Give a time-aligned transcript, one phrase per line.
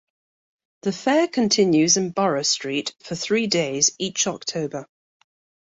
[0.81, 4.87] The Fair continues in Borough Street for three days each October.